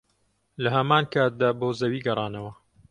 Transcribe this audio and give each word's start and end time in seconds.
لەهەمانکاتدا 0.63 1.49
بۆ 1.59 1.69
زەوی 1.79 2.03
گەڕانەوە 2.07 2.51